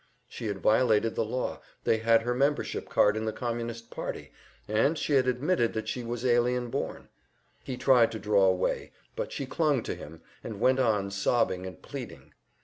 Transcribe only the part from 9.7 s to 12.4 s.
to him, and went on sobbing and pleading.